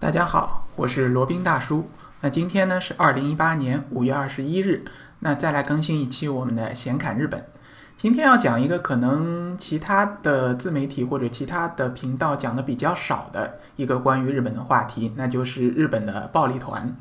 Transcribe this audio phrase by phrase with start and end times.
[0.00, 1.88] 大家好，我是罗宾大叔。
[2.20, 4.84] 那今天呢是二零一八年五月二十一日，
[5.20, 7.46] 那再来更新一期我们的闲侃日本。
[7.96, 16.94] 今天要讲一个可能其他的自媒体或者其他的频道讲的比较少的一个关于日本的话题，那就是日本的暴力团。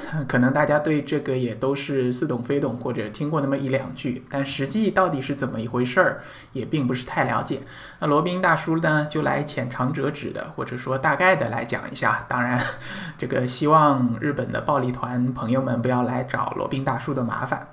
[0.28, 6.22] 可能大家对这个也都是似懂非懂，或者听过那么一两句，但实际到底是怎么一回事儿，
[6.52, 7.60] 也并不是太了解。
[8.00, 12.24] 那罗宾大叔呢，就来浅尝辄止的，或者说大概的来讲一下。
[12.28, 12.60] 当然，
[13.18, 17.68] 这个希望日本的暴力团朋友们不要来找罗宾大叔的麻烦。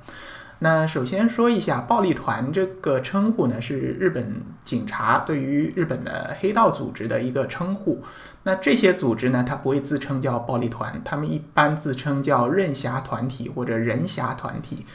[0.59, 8.01] 那首先说一下，暴力团这个称呼呢，是日本警察对于日本的黑道组织的一个称呼。
[8.43, 14.85] 那这些组织呢，它不会自称叫暴力团，他们一般自称叫任侠团体或者人侠团体。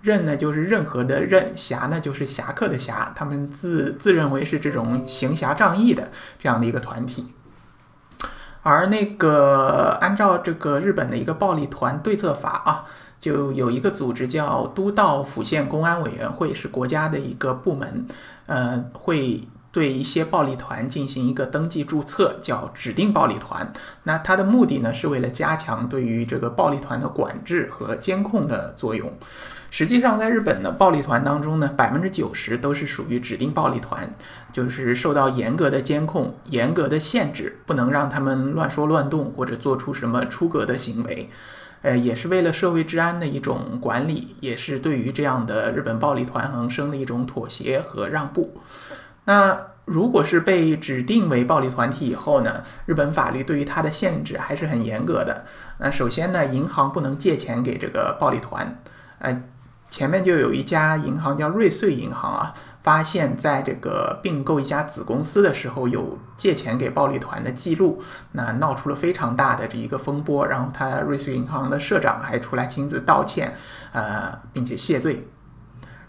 [0.00, 6.10] 任呢就是任何的任，侠呢就是侠客的侠，他们自自认为是这种行侠仗义的
[6.40, 7.26] 这样的一个团体。
[8.62, 12.84] 而那个按照这个日本的一个暴力团对策法啊。
[13.22, 18.04] 就有一个组织叫都道府县公安委员会，是国家的一个部门，
[18.46, 23.72] 呃，会对一些暴力团进行一个登记注册，叫指定暴力团。
[24.02, 29.16] 那它的目的呢，是为了加强对于这个暴力团的管制和监控的作用。
[29.72, 34.12] 实际上，在日本的暴力团当中呢，百分之九十都是属于指定暴力团，
[34.52, 41.26] 就是受到严格的监控、严格的限制，不能让他们乱说乱动或者做出什么出格的行为。
[41.80, 48.60] 呃，也是为了社会治安的一种管理，也是对于这样的日本暴力团横生的一种妥协和让步。
[49.24, 55.46] 那如果是被指定为暴力团体以后呢，日本法律对于它的限制还是很严格的。
[55.78, 58.78] 那首先呢，银行不能借钱给这个暴力团。
[59.18, 59.40] 呃，
[59.92, 62.54] 前面就有一家银行叫瑞穗银行啊。
[62.82, 70.48] 发现，在这个并购一家子公司的时候，有借钱给暴力团的记录，那闹出了非常大的这一个风波。
[70.48, 73.54] 然后，他瑞穗银行的社长还出来亲自道歉，
[73.92, 75.28] 呃，并且谢罪。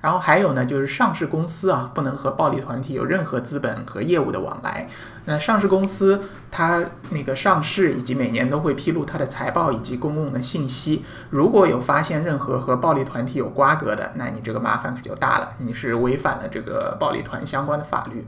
[0.03, 4.89] 然后还有呢，就是上市公司啊，不能和暴力团体有任何资本和业务的往来。
[5.23, 6.21] 那上市公司
[6.51, 11.05] 它那个上市以及每年都会披露它的财报以及公共的信息。
[11.29, 18.27] 如果有发现任何和暴力团体有瓜葛的，那你这个麻烦可就大了，你是违反了这个暴力团相关的法律。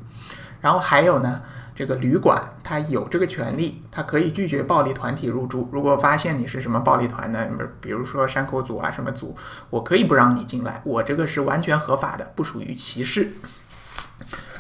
[0.62, 1.42] 然后还有呢。
[1.75, 5.68] 这个旅馆他有这个权利，他可以拒绝暴力团体入住。
[5.74, 7.46] 如果发现你是什么暴力团的，
[7.81, 9.36] 比如说山口组啊什么组，
[9.69, 13.34] 我可以不让你进来，我这个是完全合法的，不属于歧视。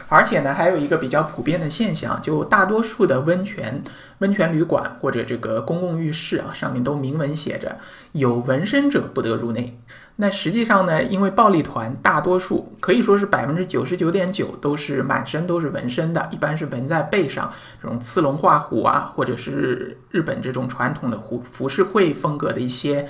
[0.07, 3.83] 而且呢，还有一个比较普遍的现象，就大多数的温泉、
[4.19, 7.77] 温泉旅馆或者这个公共浴室啊，上面都明文写着
[8.11, 9.79] 有纹身者不得入内。
[10.17, 17.51] 那实际上呢，因为暴力团大多数可以说是百分之九十九点九都是满身都是纹身的，一般是纹在背上，
[17.81, 23.05] 这种刺龙画虎啊，或者是日本这种传统的服服饰会风格的一些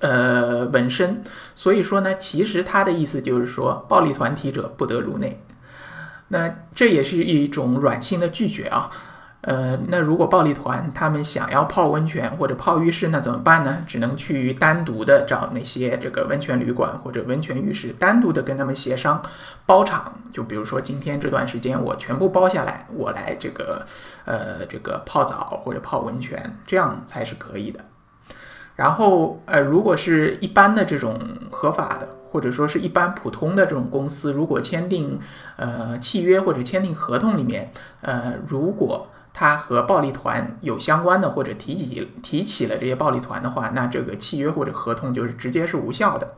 [0.00, 1.22] 呃纹身。
[1.54, 5.40] 所以说呢，其实他的意思就是说，暴力团体者不得入内。
[6.28, 8.90] 那这也是一种软性的拒绝啊，
[9.40, 13.84] 呃，那如果暴力团他们想要泡温泉或者泡浴室，那怎么办呢？
[13.86, 19.22] 只能去单独的找那些这个温泉旅馆或者温泉浴室，单独的跟他们协商
[19.64, 20.12] 包场。
[20.30, 23.86] 就比如说今天这段时间我全部包下来，我来这个
[24.26, 27.82] 呃这个泡澡或者泡温泉，这样才是可以的。
[28.78, 31.18] 然后呃，如果是一般的这种
[31.50, 32.14] 合法的。
[32.30, 35.18] 或者说是一般普通的这种公司，如果签订
[35.56, 37.72] 呃契约或者签订合同里面，
[38.02, 46.34] 呃，如果他和暴力团有相关的或者提起提起了这些暴力团的话，那这个契约或者合同就是直接是无效的。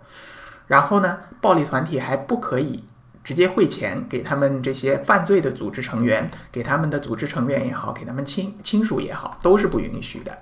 [0.68, 2.84] 然后呢，暴力团体还不可以
[3.24, 10.38] 直接汇钱给他们这些犯罪的组织成员，给他们的组织成员也好，给他们亲亲属也好，都是不允许的。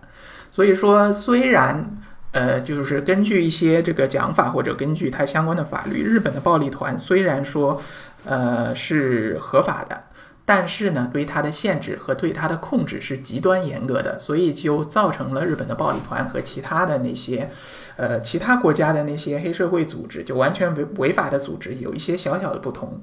[0.51, 1.95] 所以说，虽然。
[2.31, 7.81] 呃，就是根据一些这个讲法，或者根据它相关的法律，日本的暴力团虽然说，
[8.27, 10.05] 呃是合法的，
[10.45, 17.51] 但是呢，对它的限制和对它的控制是极端严格的，所以就造成了日本的暴力团和其他的那些，
[17.97, 23.03] 呃，其他国家的那些黑社会组织，就完全违违法的组织有一些小小的不同。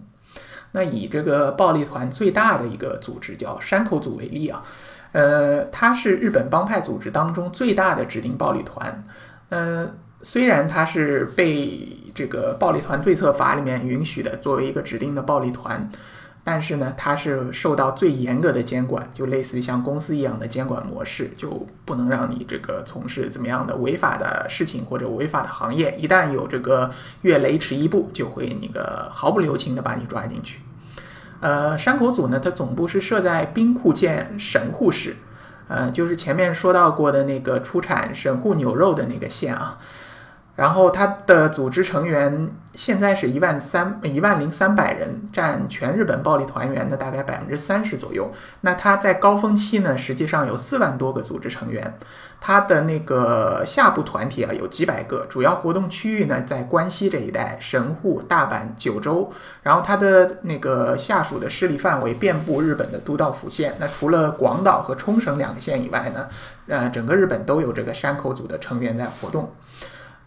[0.73, 4.63] 那以这个暴力团最大的一个组织叫山口组为例啊。
[5.15, 9.07] 呃，它是日本帮派组织当中最大的指定暴力团。
[9.47, 9.89] 呃，
[10.21, 15.89] 虽然它是被这个暴力团对策法里面允许的作为一个指定的暴力团，
[16.43, 25.95] 但是呢，它是受到最严格的监管，就类似于像公司一样的监管模式，就不能让你这个从事怎么样的违法的事情或者违法的行业。
[25.97, 26.91] 一旦有这个
[27.21, 30.59] 越雷池一步，就会那个毫不留情的把你抓进去。
[31.39, 35.15] 呃，山口组呢，它总部是设在兵库县神户市，
[35.67, 39.77] 呃，就是前面说到过的那个出产神户牛肉的那个县啊。
[40.55, 48.31] 然后它的组织成员现在是一万三一万零三百人，占全日本暴力团员的大概百分之三十左右。
[48.61, 51.97] 那它在高峰期呢，实际上有四万多个组织成员。
[52.39, 59.31] 它的那个下部团体啊有几百个，主要活动区域呢在关西这一带，神户、大阪、九州。
[59.63, 63.73] 然后它的那个下属的势力范围遍布日本的都道府县。
[63.79, 66.27] 那除了广岛和冲绳两个县以外呢，
[66.67, 69.51] 呃，整个日本都有这个山口组的成员在活动。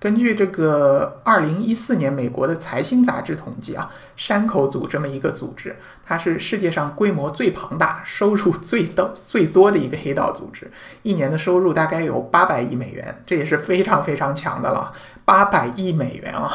[0.01, 10.71] 根据这个二零一四年美国的财新杂志统计啊，山口组这么一个组织，它是世界上规模最庞大、收入最多最多的一个黑道组织，
[11.03, 14.93] 一年的收入大概有八百亿美元，这也是非常非常强的了。
[15.25, 16.53] 八百亿美元啊，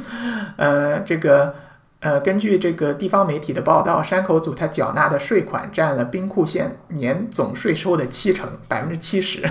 [0.56, 1.54] 呃，这个
[2.00, 9.46] 呃，根据这个地方媒体的报道，山口组它缴纳的税款占了兵库县年总税收的七成，百分之七十。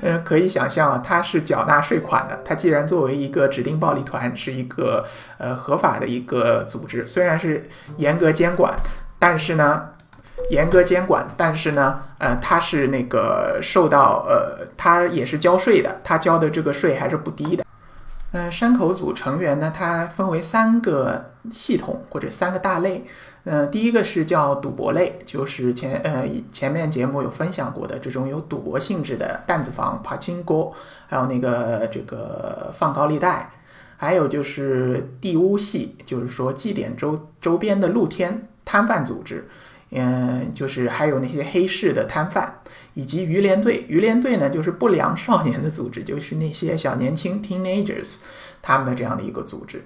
[0.00, 2.40] 嗯，可以想象啊，他是缴纳税款的。
[2.44, 5.04] 他既然作为一个指定暴力团，是一个
[5.38, 8.74] 呃合法的一个组织，虽然是严格监管，
[9.18, 9.88] 但是呢，
[10.50, 17.64] 严格监管，但是呢，呃，他是那个受到呃，他也是交税的，他交的这个税还是不低的。
[18.32, 23.04] 嗯，山口组成员呢，它分为三个系统或者三个大类。
[23.44, 30.72] 嗯，第一个是叫赌博类，就是前呃前面节目有分享过的这种有赌博性质的弹子房、爬金锅，
[31.08, 33.50] 还有那个这个放高利贷，
[33.96, 39.48] 还有就是地屋系，就是说祭典周周边的露天摊贩组织，
[39.90, 42.60] 嗯，就是还有那些黑市的摊贩，
[42.94, 43.84] 以及鱼联队。
[43.88, 48.18] 鱼联队呢，就是不良少年的组织，就是那些小年轻 teenagers
[48.62, 49.84] 他们的这样的一个组织。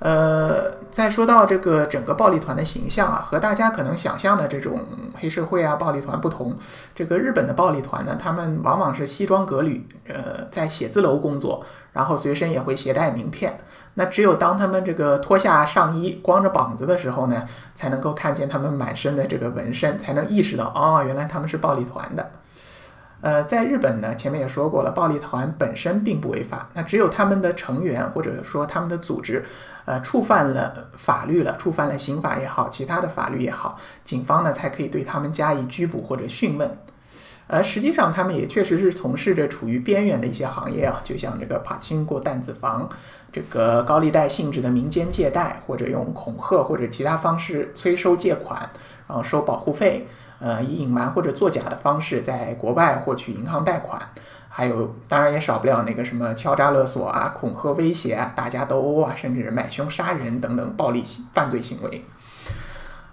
[0.00, 4.80] 呃，再说到这个整个暴力团的形象啊，和大家可能想象的这种
[5.14, 6.56] 黑社会啊暴力团不同。
[6.94, 11.62] 这个日本的暴力团呢，他们往往是西装革履，呃，在写字楼工作，
[11.92, 13.58] 然后随身也会携带名片。
[13.94, 22.30] 那只有当他们这个脱下上衣、光着膀子的时候呢，才能够看见他们满身的这个纹身，才能意识到哦，原来他们是暴力团的。
[23.20, 29.44] 呃，在日本呢，前面也说过了，暴力团本身并不违法，那只有他们的成员或者说他们的组织。
[29.86, 36.70] 呃，触犯了法律了，触犯了刑法也好，其他的法律也好，警方呢才可以对他们加以拘捕或者讯问。
[37.48, 42.88] 而实际上，他们也确实是从事着处于边缘的一些行业啊，就像这个帕金过弹子房，
[43.32, 48.70] 这个高利贷性质的民间借贷，或者用恐吓或者其他方式催收借款，
[49.08, 50.06] 然后收保护费，
[50.40, 54.00] 呃，以隐瞒或者作假的方式在国外获取银行贷款。
[54.52, 62.04] 还有，当然也少不了那个什么敲诈勒索啊、恐吓威胁啊、打架斗殴啊，甚至买凶杀人等等暴力犯罪行为。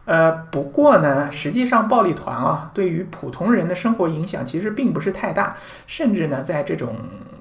[0.06, 6.96] 呃，不过呢，实际上暴力团啊，对于普通人的生活影响其实并不是太大，甚至呢，在这种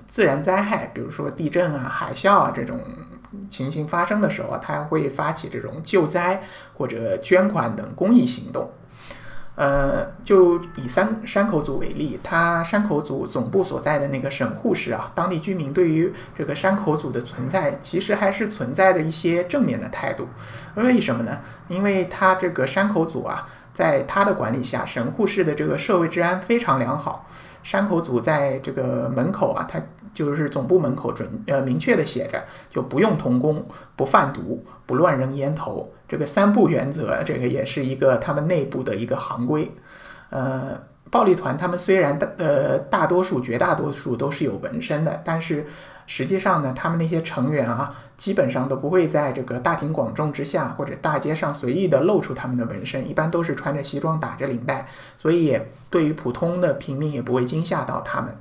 [0.06, 2.78] 自然灾害，比如说地震啊、海啸啊这种
[3.48, 6.42] 情形发生的时候啊，他会发起这种救灾
[6.74, 8.70] 或者捐款等公益行动。
[9.56, 20.28] 呃，就以山山口组为例，它山口组总部所在的那个神户市啊，当地居民对于这个山口组的存在，其实还是存在着一些正面的态度。
[20.74, 21.38] 为什么呢？
[21.68, 27.26] 因为它这个山口组啊，在它的管理下，神户市的这个社会治安非常良好。
[27.62, 29.80] 山口组在这个门口啊，它
[30.12, 33.64] 就是总部门口准呃明确的写着，就不用童工，
[33.96, 35.90] 不贩毒，不乱扔烟头。
[36.08, 39.70] 这个三不原则，这个也是一个他们内部的一个行规。
[40.30, 45.66] 呃，暴力团他们虽然大呃大多数绝大多数都是有纹身的，但是
[46.06, 54.86] 实际上呢，他们那些成员啊，基本上都不会在这个大庭广众之下或者大街上随意的露出他们的纹身，一般都是穿着西装打着领带，
[55.16, 58.34] 所以也对于普通的平民也不会惊吓到他们。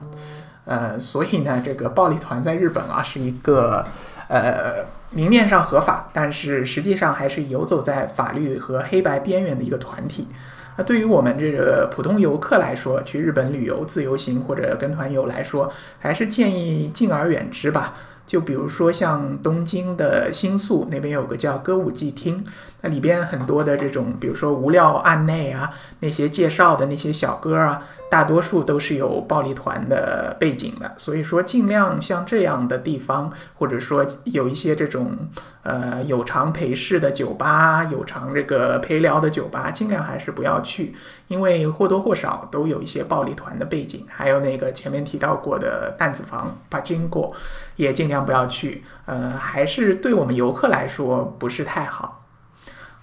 [0.65, 3.85] 呃，所以呢，这个暴力团在日本啊是一个
[4.27, 4.85] 呃。
[5.11, 10.27] 明面上合法，但是实际上还是游走在法律和黑白边缘的一个团体。
[10.75, 17.93] 那对于我们这个普通游客来说，去日本旅游、自由行或者跟团游来说，还是建议敬而远之吧。
[18.27, 22.43] 就比如说像东京的新宿那边有个叫歌舞伎厅，
[22.81, 25.69] 那里边很多的这种，比如说无料案内啊，
[26.01, 27.83] 那些介绍的那些小哥啊。
[28.15, 35.17] 大多数都是有暴力团的背景的，所以说尽量像这样的地方，或者说有一些这种
[35.63, 40.95] 呃有偿陪侍的酒吧、有偿这个陪聊的酒吧，尽量还是不要去，
[41.27, 44.05] 因为或多或少都有一些暴力团的背景。
[44.07, 47.35] 还有那个前面提到过的弹子房、把经过，
[47.75, 48.81] 也尽量不要去。
[49.07, 52.24] 呃，还是对我们游客来说不是太好。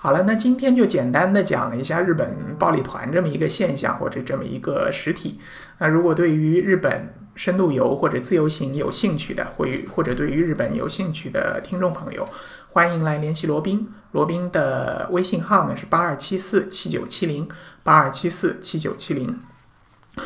[0.02, 2.28] 好了，那今天就简单的讲了一下日本
[2.58, 5.38] 暴力团这么一个现象或者这么一个实体。
[5.78, 12.26] 那如果对于日本深度游或者自由行有兴趣的，会或者对于日本有兴趣的听众朋友，
[12.72, 13.88] 欢迎来联系罗宾。
[14.10, 17.48] 罗宾的微信号呢是八二七四七九七零
[17.84, 19.38] 八二七四七九七零。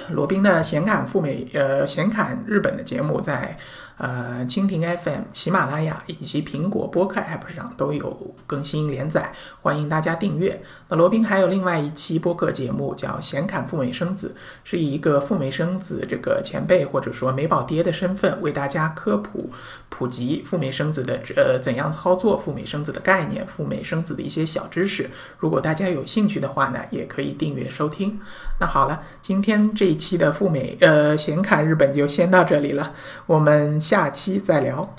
[0.09, 3.59] 罗宾的显侃赴美呃显侃日本的节目在。
[3.99, 10.63] 呃，蜻蜓 FM、喜马拉雅以及苹果播客 App 上都有更新连载，欢迎大家订阅。
[10.89, 14.35] 那罗宾还有另外一期播客节目叫《显侃赴美生子》，
[14.65, 19.51] 是以一个赴美生子这个前辈或者说美宝爹的身份为大家科普
[19.89, 25.09] 普及赴美生子的呃怎样操作赴美生子的概念、赴美生子的一些小知识。
[25.39, 28.21] 如果大家有兴趣的话呢，也可以订阅收听。
[28.61, 32.93] 那好了，今天这一期的赴美呃显侃日本就先到这里了，
[33.25, 33.81] 我们。
[33.87, 34.97] 下期再聊。